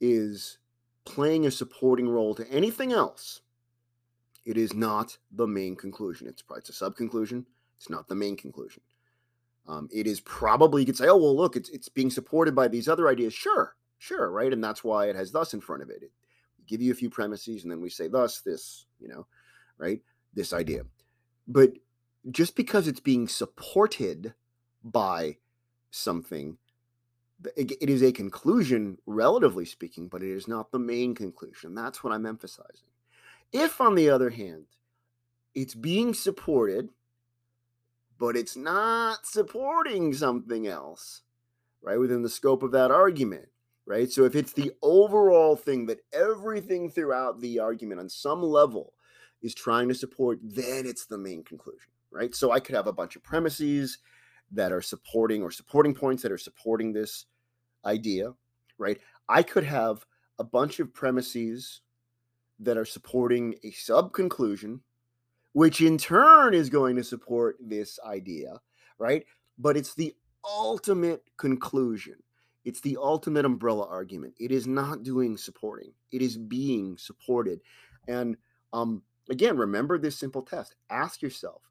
is 0.00 0.58
playing 1.04 1.46
a 1.46 1.50
supporting 1.50 2.08
role 2.08 2.34
to 2.34 2.50
anything 2.50 2.92
else, 2.92 3.42
it 4.44 4.56
is 4.56 4.74
not 4.74 5.16
the 5.32 5.46
main 5.46 5.76
conclusion. 5.76 6.26
It's, 6.26 6.42
it's 6.56 6.68
a 6.68 6.72
sub 6.72 6.96
conclusion. 6.96 7.46
It's 7.76 7.90
not 7.90 8.08
the 8.08 8.14
main 8.14 8.36
conclusion. 8.36 8.82
Um, 9.68 9.88
it 9.92 10.06
is 10.06 10.20
probably 10.20 10.82
you 10.82 10.86
could 10.86 10.96
say, 10.96 11.08
oh 11.08 11.16
well, 11.16 11.36
look, 11.36 11.54
it's 11.54 11.68
it's 11.68 11.88
being 11.88 12.10
supported 12.10 12.54
by 12.54 12.68
these 12.68 12.88
other 12.88 13.08
ideas. 13.08 13.34
Sure, 13.34 13.76
sure, 13.98 14.30
right, 14.30 14.52
and 14.52 14.64
that's 14.64 14.82
why 14.82 15.06
it 15.06 15.16
has 15.16 15.30
thus 15.30 15.54
in 15.54 15.60
front 15.60 15.82
of 15.82 15.90
it. 15.90 16.02
it 16.02 16.10
give 16.68 16.82
you 16.82 16.92
a 16.92 16.94
few 16.94 17.10
premises, 17.10 17.62
and 17.62 17.72
then 17.72 17.80
we 17.80 17.90
say 17.90 18.06
thus 18.06 18.40
this, 18.40 18.86
you 19.00 19.08
know, 19.08 19.26
right, 19.78 20.00
this 20.34 20.52
idea. 20.52 20.82
But 21.48 21.72
just 22.30 22.54
because 22.54 22.86
it's 22.86 23.00
being 23.00 23.26
supported 23.26 24.34
by 24.84 25.38
something, 25.90 26.58
it 27.56 27.88
is 27.88 28.02
a 28.02 28.12
conclusion, 28.12 28.98
relatively 29.06 29.64
speaking, 29.64 30.08
but 30.08 30.22
it 30.22 30.32
is 30.32 30.48
not 30.48 30.72
the 30.72 30.78
main 30.78 31.14
conclusion. 31.14 31.74
That's 31.74 32.02
what 32.02 32.12
I'm 32.12 32.26
emphasizing. 32.26 32.88
If, 33.52 33.80
on 33.80 33.94
the 33.94 34.10
other 34.10 34.30
hand, 34.30 34.64
it's 35.54 35.74
being 35.74 36.14
supported 36.14 36.90
but 38.18 38.36
it's 38.36 38.56
not 38.56 39.26
supporting 39.26 40.12
something 40.12 40.66
else, 40.66 41.22
right? 41.82 41.98
Within 41.98 42.22
the 42.22 42.28
scope 42.28 42.62
of 42.62 42.72
that 42.72 42.90
argument, 42.90 43.48
right? 43.86 44.10
So 44.10 44.24
if 44.24 44.34
it's 44.34 44.52
the 44.52 44.72
overall 44.82 45.56
thing 45.56 45.86
that 45.86 46.00
everything 46.12 46.90
throughout 46.90 47.40
the 47.40 47.60
argument 47.60 48.00
on 48.00 48.08
some 48.08 48.42
level 48.42 48.92
is 49.40 49.54
trying 49.54 49.88
to 49.88 49.94
support, 49.94 50.40
then 50.42 50.84
it's 50.84 51.06
the 51.06 51.16
main 51.16 51.44
conclusion, 51.44 51.90
right? 52.10 52.34
So 52.34 52.50
I 52.50 52.58
could 52.58 52.74
have 52.74 52.88
a 52.88 52.92
bunch 52.92 53.14
of 53.14 53.22
premises 53.22 53.98
that 54.52 54.72
are 54.72 54.82
supporting 54.82 55.42
or 55.42 55.50
supporting 55.50 55.94
points 55.94 56.22
that 56.22 56.32
are 56.32 56.38
supporting 56.38 56.92
this 56.92 57.26
idea, 57.84 58.32
right? 58.78 58.98
I 59.28 59.42
could 59.42 59.64
have 59.64 60.04
a 60.38 60.44
bunch 60.44 60.80
of 60.80 60.92
premises 60.92 61.82
that 62.60 62.76
are 62.76 62.84
supporting 62.84 63.54
a 63.62 63.70
sub 63.70 64.12
conclusion 64.12 64.80
which 65.52 65.80
in 65.80 65.98
turn 65.98 66.54
is 66.54 66.70
going 66.70 66.94
to 66.96 67.02
support 67.02 67.56
this 67.60 67.98
idea, 68.06 68.60
right? 68.98 69.24
But 69.58 69.76
it's 69.76 69.94
the 69.94 70.14
ultimate 70.44 71.22
conclusion. 71.36 72.14
It's 72.64 72.80
the 72.80 72.96
ultimate 73.00 73.44
umbrella 73.44 73.86
argument. 73.88 74.34
It 74.38 74.52
is 74.52 74.66
not 74.66 75.02
doing 75.02 75.36
supporting, 75.36 75.92
it 76.12 76.22
is 76.22 76.36
being 76.36 76.96
supported. 76.96 77.60
And 78.06 78.36
um, 78.72 79.02
again, 79.30 79.56
remember 79.56 79.98
this 79.98 80.16
simple 80.16 80.42
test 80.42 80.76
ask 80.90 81.22
yourself, 81.22 81.62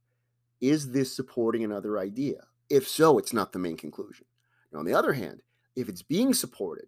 is 0.60 0.92
this 0.92 1.16
supporting 1.16 1.64
another 1.64 2.00
idea? 2.00 2.42
If 2.70 2.88
so, 2.88 3.18
it's 3.18 3.34
not 3.34 3.54
the 3.54 3.60
main 3.60 3.78
conclusion. 3.78 4.26
Now, 4.72 4.80
on 4.80 4.86
the 4.86 4.94
other 4.94 5.14
hand, 5.14 5.42
if 5.76 5.90
it's 5.90 6.02
being 6.02 6.34
supported, 6.34 6.88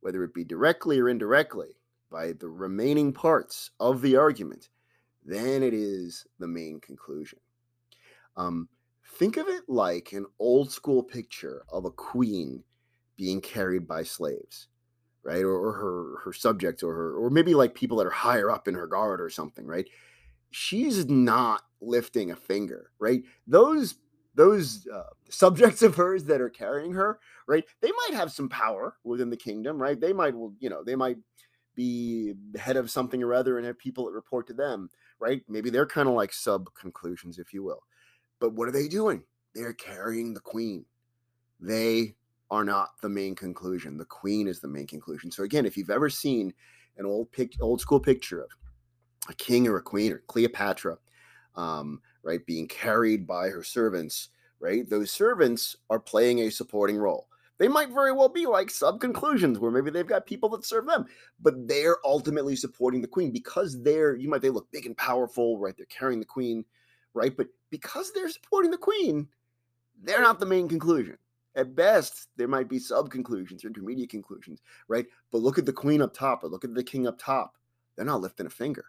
whether 0.00 0.22
it 0.24 0.34
be 0.34 0.44
directly 0.44 1.00
or 1.00 1.08
indirectly, 1.08 1.76
by 2.10 2.32
the 2.32 2.48
remaining 2.48 3.12
parts 3.12 3.70
of 3.80 4.00
the 4.00 4.16
argument, 4.16 4.68
then 5.24 5.62
it 5.62 5.74
is 5.74 6.26
the 6.38 6.46
main 6.46 6.80
conclusion. 6.80 7.38
Um, 8.36 8.68
think 9.16 9.36
of 9.36 9.48
it 9.48 9.62
like 9.68 10.12
an 10.12 10.26
old 10.38 10.70
school 10.70 11.02
picture 11.02 11.64
of 11.70 11.84
a 11.84 11.90
queen 11.90 12.62
being 13.16 13.40
carried 13.40 13.86
by 13.86 14.04
slaves, 14.04 14.68
right? 15.22 15.42
Or, 15.42 15.52
or 15.52 15.72
her 15.72 16.20
her 16.24 16.32
subjects, 16.32 16.82
or 16.82 16.94
her, 16.94 17.14
or 17.16 17.30
maybe 17.30 17.54
like 17.54 17.74
people 17.74 17.98
that 17.98 18.06
are 18.06 18.10
higher 18.10 18.50
up 18.50 18.68
in 18.68 18.74
her 18.74 18.86
guard 18.86 19.20
or 19.20 19.28
something, 19.28 19.66
right? 19.66 19.88
She's 20.50 21.06
not 21.06 21.62
lifting 21.80 22.30
a 22.30 22.36
finger, 22.36 22.92
right? 22.98 23.22
Those 23.46 23.96
those 24.38 24.88
uh, 24.88 25.02
subjects 25.28 25.82
of 25.82 25.94
hers 25.94 26.24
that 26.24 26.40
are 26.40 26.48
carrying 26.48 26.92
her, 26.92 27.18
right? 27.46 27.64
They 27.82 27.90
might 27.90 28.16
have 28.16 28.32
some 28.32 28.48
power 28.48 28.96
within 29.04 29.28
the 29.28 29.36
kingdom, 29.36 29.80
right? 29.80 30.00
They 30.00 30.14
might, 30.14 30.34
well, 30.34 30.54
you 30.58 30.70
know, 30.70 30.82
they 30.82 30.96
might 30.96 31.18
be 31.74 32.32
head 32.58 32.78
of 32.78 32.90
something 32.90 33.22
or 33.22 33.34
other 33.34 33.58
and 33.58 33.66
have 33.66 33.78
people 33.78 34.06
that 34.06 34.12
report 34.12 34.46
to 34.46 34.54
them 34.54 34.88
right? 35.20 35.42
Maybe 35.48 35.70
they're 35.70 35.86
kind 35.86 36.08
of 36.08 36.14
like 36.14 36.32
sub 36.32 36.68
conclusions, 36.74 37.38
if 37.38 37.52
you 37.52 37.62
will. 37.62 37.82
But 38.40 38.52
what 38.52 38.68
are 38.68 38.72
they 38.72 38.88
doing? 38.88 39.22
They're 39.54 39.72
carrying 39.72 40.34
the 40.34 40.40
queen. 40.40 40.84
They 41.60 42.14
are 42.50 42.64
not 42.64 42.90
the 43.02 43.08
main 43.08 43.34
conclusion. 43.34 43.96
The 43.96 44.04
queen 44.04 44.48
is 44.48 44.60
the 44.60 44.68
main 44.68 44.86
conclusion. 44.86 45.30
So 45.30 45.42
again, 45.42 45.66
if 45.66 45.76
you've 45.76 45.90
ever 45.90 46.08
seen 46.08 46.52
an 46.96 47.06
old 47.06 47.30
pic, 47.32 47.54
old 47.60 47.80
school 47.80 48.00
picture 48.00 48.42
of 48.42 48.50
a 49.28 49.34
king 49.34 49.66
or 49.66 49.76
a 49.76 49.82
queen 49.82 50.12
or 50.12 50.22
Cleopatra, 50.28 50.96
um, 51.56 52.00
right, 52.22 52.44
being 52.46 52.68
carried 52.68 53.26
by 53.26 53.48
her 53.48 53.62
servants, 53.62 54.30
right? 54.60 54.88
Those 54.88 55.10
servants 55.10 55.76
are 55.90 56.00
playing 56.00 56.40
a 56.40 56.50
supporting 56.50 56.96
role. 56.96 57.28
They 57.58 57.68
might 57.68 57.90
very 57.90 58.12
well 58.12 58.28
be 58.28 58.46
like 58.46 58.70
sub 58.70 59.00
conclusions 59.00 59.58
where 59.58 59.72
maybe 59.72 59.90
they've 59.90 60.06
got 60.06 60.26
people 60.26 60.48
that 60.50 60.64
serve 60.64 60.86
them, 60.86 61.06
but 61.40 61.66
they're 61.66 61.96
ultimately 62.04 62.54
supporting 62.54 63.00
the 63.00 63.08
queen 63.08 63.32
because 63.32 63.82
they're, 63.82 64.14
you 64.14 64.28
might, 64.28 64.42
they 64.42 64.50
look 64.50 64.70
big 64.70 64.86
and 64.86 64.96
powerful, 64.96 65.58
right? 65.58 65.76
They're 65.76 65.86
carrying 65.86 66.20
the 66.20 66.26
queen, 66.26 66.64
right? 67.14 67.36
But 67.36 67.48
because 67.70 68.12
they're 68.12 68.30
supporting 68.30 68.70
the 68.70 68.78
queen, 68.78 69.28
they're 70.02 70.22
not 70.22 70.38
the 70.38 70.46
main 70.46 70.68
conclusion. 70.68 71.18
At 71.56 71.74
best, 71.74 72.28
there 72.36 72.46
might 72.46 72.68
be 72.68 72.78
sub 72.78 73.10
conclusions 73.10 73.64
or 73.64 73.68
intermediate 73.68 74.10
conclusions, 74.10 74.62
right? 74.86 75.06
But 75.32 75.42
look 75.42 75.58
at 75.58 75.66
the 75.66 75.72
queen 75.72 76.00
up 76.00 76.14
top 76.14 76.44
or 76.44 76.48
look 76.48 76.64
at 76.64 76.74
the 76.74 76.84
king 76.84 77.08
up 77.08 77.18
top. 77.18 77.56
They're 77.96 78.04
not 78.04 78.20
lifting 78.20 78.46
a 78.46 78.50
finger, 78.50 78.84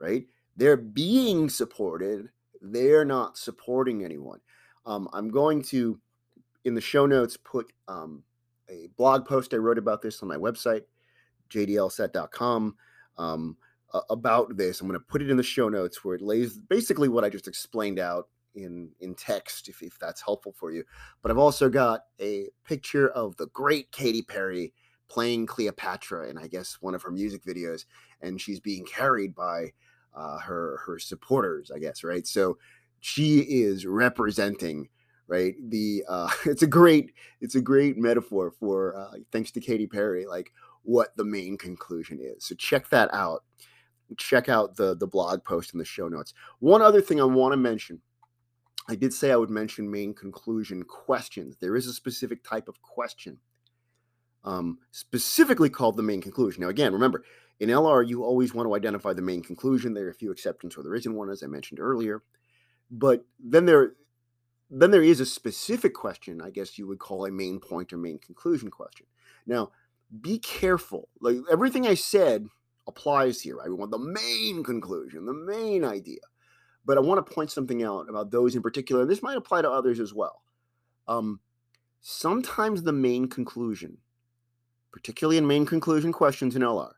right? 0.00 0.26
They're 0.56 0.76
being 0.76 1.48
supported. 1.48 2.30
They're 2.60 3.04
not 3.04 3.38
supporting 3.38 4.04
anyone. 4.04 4.40
Um, 4.86 5.08
I'm 5.12 5.30
going 5.30 5.62
to 5.64 6.00
in 6.64 6.74
the 6.74 6.80
show 6.80 7.06
notes 7.06 7.36
put 7.36 7.72
um, 7.88 8.22
a 8.68 8.88
blog 8.96 9.26
post 9.26 9.54
I 9.54 9.56
wrote 9.56 9.78
about 9.78 10.02
this 10.02 10.22
on 10.22 10.28
my 10.28 10.36
website, 10.36 10.82
jdlsat.com, 11.50 12.76
um, 13.18 13.56
about 14.08 14.56
this. 14.56 14.80
I'm 14.80 14.86
going 14.86 14.98
to 14.98 15.04
put 15.04 15.22
it 15.22 15.30
in 15.30 15.36
the 15.36 15.42
show 15.42 15.68
notes 15.68 16.04
where 16.04 16.14
it 16.14 16.22
lays 16.22 16.56
basically 16.56 17.08
what 17.08 17.24
I 17.24 17.28
just 17.28 17.48
explained 17.48 17.98
out 17.98 18.28
in 18.54 18.90
in 19.00 19.14
text, 19.14 19.68
if, 19.68 19.82
if 19.82 19.98
that's 19.98 20.20
helpful 20.20 20.52
for 20.52 20.70
you. 20.70 20.84
But 21.22 21.30
I've 21.30 21.38
also 21.38 21.68
got 21.68 22.04
a 22.20 22.48
picture 22.64 23.08
of 23.10 23.36
the 23.36 23.46
great 23.48 23.90
Katy 23.92 24.22
Perry 24.22 24.72
playing 25.08 25.46
Cleopatra 25.46 26.28
in 26.28 26.38
I 26.38 26.46
guess 26.46 26.78
one 26.80 26.94
of 26.94 27.02
her 27.02 27.10
music 27.10 27.44
videos, 27.44 27.84
and 28.20 28.40
she's 28.40 28.60
being 28.60 28.84
carried 28.84 29.34
by 29.34 29.72
uh, 30.14 30.38
her 30.38 30.80
her 30.86 30.98
supporters, 30.98 31.70
I 31.70 31.78
guess, 31.78 32.04
right? 32.04 32.26
So 32.26 32.58
she 33.00 33.40
is 33.40 33.86
representing 33.86 34.88
right? 35.30 35.54
The 35.70 36.04
uh, 36.08 36.28
it's 36.44 36.62
a 36.62 36.66
great 36.66 37.14
it's 37.40 37.54
a 37.54 37.60
great 37.60 37.96
metaphor 37.96 38.50
for 38.50 38.96
uh, 38.96 39.12
thanks 39.32 39.50
to 39.52 39.60
Katy 39.60 39.86
Perry, 39.86 40.26
like 40.26 40.52
what 40.82 41.16
the 41.16 41.24
main 41.24 41.56
conclusion 41.56 42.18
is. 42.20 42.44
So 42.44 42.54
check 42.56 42.90
that 42.90 43.08
out. 43.14 43.44
Check 44.18 44.48
out 44.48 44.76
the 44.76 44.96
the 44.96 45.06
blog 45.06 45.44
post 45.44 45.72
in 45.72 45.78
the 45.78 45.84
show 45.84 46.08
notes. 46.08 46.34
One 46.58 46.82
other 46.82 47.00
thing 47.00 47.20
I 47.20 47.24
want 47.24 47.52
to 47.52 47.56
mention. 47.56 48.02
I 48.88 48.96
did 48.96 49.12
say 49.12 49.30
I 49.30 49.36
would 49.36 49.50
mention 49.50 49.88
main 49.88 50.14
conclusion 50.14 50.82
questions. 50.82 51.56
There 51.60 51.76
is 51.76 51.86
a 51.86 51.92
specific 51.92 52.42
type 52.42 52.66
of 52.66 52.82
question 52.82 53.38
um, 54.44 54.78
specifically 54.90 55.70
called 55.70 55.96
the 55.96 56.02
main 56.02 56.20
conclusion. 56.20 56.62
Now, 56.62 56.68
again, 56.68 56.92
remember, 56.92 57.24
in 57.60 57.68
LR, 57.68 58.08
you 58.08 58.24
always 58.24 58.54
want 58.54 58.66
to 58.66 58.74
identify 58.74 59.12
the 59.12 59.20
main 59.22 59.42
conclusion. 59.42 59.92
There 59.92 60.06
are 60.06 60.10
a 60.10 60.14
few 60.14 60.32
exceptions 60.32 60.76
where 60.76 60.84
there 60.84 60.94
isn't 60.94 61.14
one, 61.14 61.28
as 61.28 61.42
I 61.42 61.46
mentioned 61.46 61.78
earlier. 61.78 62.22
But 62.90 63.26
then 63.38 63.66
there, 63.66 63.92
then 64.70 64.90
there 64.90 65.02
is 65.02 65.20
a 65.20 65.26
specific 65.26 65.92
question, 65.92 66.40
I 66.40 66.50
guess 66.50 66.78
you 66.78 66.86
would 66.86 66.98
call 66.98 67.26
a 67.26 67.30
main 67.30 67.60
point 67.60 67.92
or 67.92 67.98
main 67.98 68.18
conclusion 68.18 68.70
question. 68.70 69.06
Now, 69.46 69.72
be 70.22 70.38
careful. 70.38 71.08
Like 71.20 71.36
everything 71.52 71.86
I 71.86 71.94
said 71.94 72.46
applies 72.88 73.42
here. 73.42 73.58
I 73.62 73.68
want 73.68 73.90
the 73.90 73.98
main 73.98 74.64
conclusion, 74.64 75.26
the 75.26 75.34
main 75.34 75.84
idea. 75.84 76.20
But 76.86 76.96
I 76.96 77.00
want 77.00 77.24
to 77.24 77.32
point 77.32 77.50
something 77.50 77.84
out 77.84 78.08
about 78.08 78.30
those 78.30 78.56
in 78.56 78.62
particular. 78.62 79.02
And 79.02 79.10
this 79.10 79.22
might 79.22 79.36
apply 79.36 79.62
to 79.62 79.70
others 79.70 80.00
as 80.00 80.14
well. 80.14 80.40
Um, 81.06 81.40
sometimes 82.00 82.82
the 82.82 82.92
main 82.92 83.28
conclusion, 83.28 83.98
particularly 84.92 85.36
in 85.36 85.46
main 85.46 85.66
conclusion 85.66 86.10
questions 86.10 86.56
in 86.56 86.62
LR, 86.62 86.92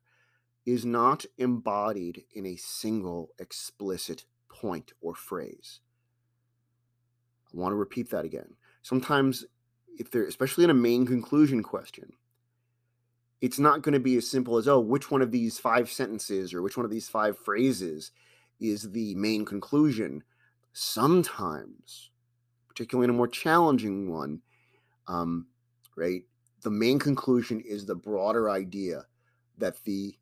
is 0.65 0.85
not 0.85 1.25
embodied 1.39 2.25
in 2.35 2.47
a 2.47 2.57
single 2.57 3.31
explicit 3.39 4.25
point 4.49 4.93
or 5.01 5.15
phrase. 5.15 5.81
I 7.53 7.59
want 7.59 7.73
to 7.73 7.77
repeat 7.77 8.11
that 8.11 8.25
again. 8.25 8.55
Sometimes, 8.83 9.45
if 9.99 10.11
they're 10.11 10.25
especially 10.25 10.65
in 10.65 10.71
a 10.71 10.75
main 10.75 11.07
conclusion 11.07 11.63
question, 11.63 12.13
it's 13.41 13.59
not 13.59 13.83
going 13.83 13.93
to 13.93 14.01
be 14.01 14.17
as 14.17 14.31
simple 14.31 14.57
as, 14.57 14.69
oh, 14.69 14.79
which 14.79 15.11
one 15.11 15.21
of 15.21 15.33
these 15.33 15.59
five 15.59 15.91
sentences 15.91 16.55
or 16.55 16.63
which 16.63 16.77
one 16.77 16.85
of 16.85 16.93
these 16.93 17.09
five 17.09 17.37
phrases 17.37 18.13
is 18.61 18.93
the 18.93 19.15
main 19.17 19.45
conclusion. 19.45 20.23
Sometimes, 20.73 22.11
particularly 22.69 23.05
in 23.05 23.11
a 23.11 23.17
more 23.17 23.29
challenging 23.29 24.11
one, 24.11 24.41
um, 25.09 25.47
right, 25.97 26.23
the 26.63 26.71
main 26.71 27.01
conclusion 27.01 27.61
is 27.61 27.85
the 27.85 27.97
broader 27.97 28.49
idea 28.49 29.05
that 29.59 29.83
the 29.85 30.15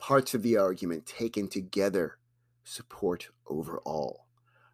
parts 0.00 0.34
of 0.34 0.42
the 0.42 0.56
argument 0.56 1.06
taken 1.06 1.46
together 1.46 2.18
support 2.64 3.28
overall, 3.46 4.26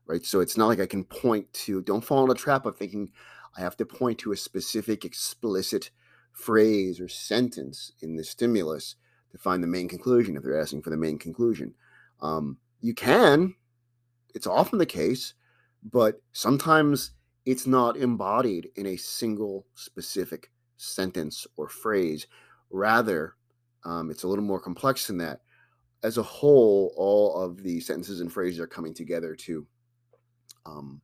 right? 0.06 0.24
So 0.24 0.40
it's 0.40 0.56
not 0.56 0.68
like 0.68 0.80
I 0.80 0.86
can 0.86 1.04
point 1.04 1.52
to, 1.52 1.82
don't 1.82 2.04
fall 2.04 2.22
in 2.22 2.28
the 2.28 2.34
trap 2.34 2.64
of 2.64 2.76
thinking 2.76 3.10
I 3.56 3.60
have 3.60 3.76
to 3.78 3.86
point 3.86 4.18
to 4.20 4.32
a 4.32 4.36
specific 4.36 5.04
explicit 5.04 5.90
phrase 6.32 7.00
or 7.00 7.08
sentence 7.08 7.92
in 8.00 8.16
the 8.16 8.24
stimulus 8.24 8.96
to 9.32 9.38
find 9.38 9.62
the 9.62 9.68
main 9.68 9.88
conclusion 9.88 10.36
if 10.36 10.42
they're 10.42 10.60
asking 10.60 10.82
for 10.82 10.90
the 10.90 10.96
main 10.96 11.18
conclusion. 11.18 11.74
Um, 12.20 12.58
you 12.80 12.94
can, 12.94 13.54
it's 14.34 14.46
often 14.46 14.78
the 14.78 14.86
case, 14.86 15.34
but 15.82 16.20
sometimes 16.32 17.12
it's 17.44 17.66
not 17.66 17.96
embodied 17.96 18.68
in 18.76 18.86
a 18.86 18.96
single 18.96 19.66
specific 19.74 20.50
sentence 20.76 21.46
or 21.56 21.68
phrase. 21.68 22.26
Rather, 22.70 23.34
um, 23.86 24.10
it's 24.10 24.24
a 24.24 24.28
little 24.28 24.44
more 24.44 24.60
complex 24.60 25.06
than 25.06 25.16
that. 25.18 25.40
As 26.02 26.18
a 26.18 26.22
whole, 26.22 26.92
all 26.96 27.40
of 27.40 27.62
the 27.62 27.80
sentences 27.80 28.20
and 28.20 28.30
phrases 28.30 28.60
are 28.60 28.66
coming 28.66 28.92
together 28.92 29.34
to 29.36 29.66
um, 30.66 31.00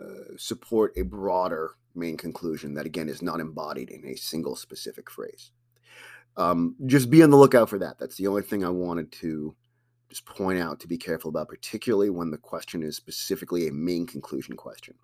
uh, 0.00 0.36
support 0.36 0.92
a 0.96 1.02
broader 1.02 1.72
main 1.94 2.16
conclusion 2.16 2.72
that 2.74 2.86
again 2.86 3.08
is 3.08 3.20
not 3.20 3.40
embodied 3.40 3.90
in 3.90 4.06
a 4.06 4.16
single 4.16 4.56
specific 4.56 5.10
phrase. 5.10 5.50
Um, 6.36 6.76
just 6.86 7.10
be 7.10 7.22
on 7.22 7.30
the 7.30 7.36
lookout 7.36 7.68
for 7.68 7.78
that. 7.80 7.98
That's 7.98 8.16
the 8.16 8.28
only 8.28 8.42
thing 8.42 8.64
I 8.64 8.70
wanted 8.70 9.12
to 9.12 9.54
just 10.08 10.24
point 10.24 10.60
out 10.60 10.78
to 10.80 10.88
be 10.88 10.98
careful 10.98 11.28
about, 11.28 11.48
particularly 11.48 12.10
when 12.10 12.30
the 12.30 12.38
question 12.38 12.82
is 12.82 12.96
specifically 12.96 13.66
a 13.66 13.72
main 13.72 14.06
conclusion 14.06 14.56
question. 14.56 14.94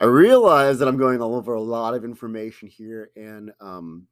I 0.00 0.04
realize 0.04 0.78
that 0.78 0.86
I'm 0.86 0.96
going 0.96 1.20
all 1.20 1.34
over 1.34 1.54
a 1.54 1.60
lot 1.60 1.94
of 1.94 2.04
information 2.04 2.68
here, 2.68 3.10
and 3.16 3.50
um, 3.60 4.06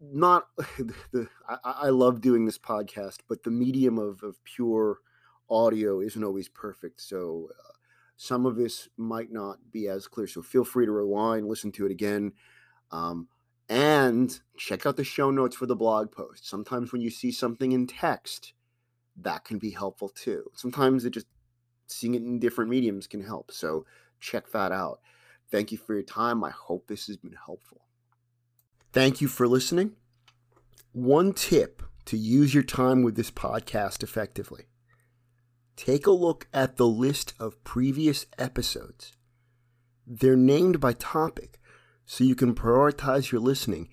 not 0.00 0.48
the. 1.12 1.28
I, 1.48 1.58
I, 1.64 1.88
love 1.88 2.20
doing 2.20 2.44
this 2.44 2.58
podcast, 2.58 3.18
but 3.28 3.42
the 3.42 3.50
medium 3.50 3.98
of, 3.98 4.22
of 4.22 4.42
pure 4.44 4.98
audio 5.48 6.00
isn't 6.00 6.24
always 6.24 6.48
perfect. 6.48 7.00
So 7.00 7.50
uh, 7.50 7.72
some 8.16 8.46
of 8.46 8.56
this 8.56 8.88
might 8.96 9.32
not 9.32 9.70
be 9.70 9.88
as 9.88 10.06
clear. 10.06 10.26
So 10.26 10.42
feel 10.42 10.64
free 10.64 10.86
to 10.86 10.92
rewind, 10.92 11.48
listen 11.48 11.72
to 11.72 11.86
it 11.86 11.92
again. 11.92 12.32
Um, 12.90 13.28
and 13.68 14.38
check 14.58 14.84
out 14.84 14.96
the 14.96 15.04
show 15.04 15.30
notes 15.30 15.56
for 15.56 15.66
the 15.66 15.76
blog 15.76 16.12
post. 16.12 16.46
Sometimes 16.46 16.92
when 16.92 17.00
you 17.00 17.10
see 17.10 17.32
something 17.32 17.72
in 17.72 17.86
text, 17.86 18.52
that 19.16 19.44
can 19.44 19.58
be 19.58 19.70
helpful 19.70 20.08
too. 20.08 20.50
Sometimes 20.54 21.04
it 21.04 21.10
just 21.10 21.26
seeing 21.86 22.14
it 22.14 22.22
in 22.22 22.38
different 22.38 22.70
mediums 22.70 23.06
can 23.06 23.22
help. 23.22 23.50
So 23.50 23.86
check 24.20 24.50
that 24.52 24.72
out. 24.72 25.00
Thank 25.50 25.72
you 25.72 25.78
for 25.78 25.94
your 25.94 26.02
time. 26.02 26.44
I 26.44 26.50
hope 26.50 26.86
this 26.86 27.06
has 27.06 27.16
been 27.16 27.36
helpful. 27.46 27.83
Thank 28.94 29.20
you 29.20 29.26
for 29.26 29.48
listening. 29.48 29.96
One 30.92 31.32
tip 31.32 31.82
to 32.04 32.16
use 32.16 32.54
your 32.54 32.62
time 32.62 33.02
with 33.02 33.16
this 33.16 33.32
podcast 33.32 34.04
effectively 34.04 34.66
take 35.74 36.06
a 36.06 36.12
look 36.12 36.46
at 36.54 36.76
the 36.76 36.86
list 36.86 37.34
of 37.40 37.64
previous 37.64 38.26
episodes. 38.38 39.12
They're 40.06 40.36
named 40.36 40.78
by 40.78 40.92
topic, 40.92 41.58
so 42.06 42.22
you 42.22 42.36
can 42.36 42.54
prioritize 42.54 43.32
your 43.32 43.40
listening 43.40 43.88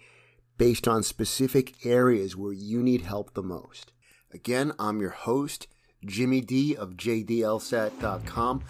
based 0.60 0.88
on 0.88 1.02
specific 1.02 1.84
areas 1.84 2.38
where 2.38 2.54
you 2.54 2.84
need 2.84 3.02
help 3.02 3.34
the 3.34 3.42
most. 3.42 3.94
Again, 4.32 4.72
I'm 4.78 5.02
your 5.02 5.10
host, 5.10 5.66
Jimmy 6.06 6.42
D 6.42 6.76
of 6.76 6.92
JDLSAT.com. 6.92 8.64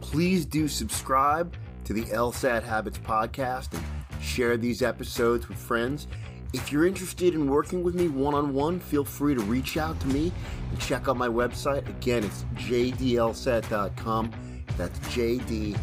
Please 0.00 0.46
do 0.46 0.68
subscribe 0.68 1.56
to 1.84 1.92
the 1.92 2.02
LSAT 2.04 2.62
Habits 2.62 2.98
podcast 2.98 3.74
and 3.74 3.82
share 4.22 4.56
these 4.56 4.82
episodes 4.82 5.48
with 5.48 5.58
friends. 5.58 6.06
If 6.52 6.70
you're 6.70 6.86
interested 6.86 7.34
in 7.34 7.46
working 7.46 7.82
with 7.82 7.94
me 7.94 8.08
one 8.08 8.34
on 8.34 8.52
one, 8.52 8.78
feel 8.78 9.04
free 9.04 9.34
to 9.34 9.40
reach 9.42 9.76
out 9.76 9.98
to 10.00 10.06
me 10.08 10.32
and 10.70 10.78
check 10.80 11.08
out 11.08 11.16
my 11.16 11.28
website. 11.28 11.88
Again, 11.88 12.24
it's 12.24 12.44
jdlsat.com. 12.56 14.32
That's 14.76 14.98
jdlsat.com. 15.00 15.78